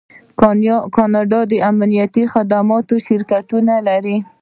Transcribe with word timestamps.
کاناډا 0.95 1.41
د 1.51 1.53
امنیتي 1.69 2.23
خدماتو 2.33 2.95
شرکتونه 3.05 3.73
لري. 3.87 4.17